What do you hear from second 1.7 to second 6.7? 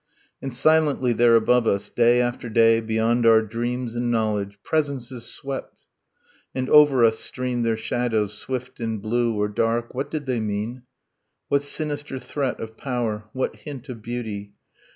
Day after day, beyond our dreams and knowledge, Presences swept, and